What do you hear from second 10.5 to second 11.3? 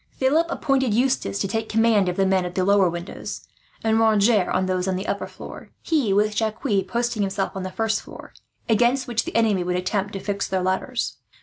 ladders.